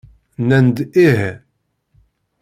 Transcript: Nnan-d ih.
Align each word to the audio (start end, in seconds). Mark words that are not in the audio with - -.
Nnan-d 0.41 0.77
ih. 1.07 1.21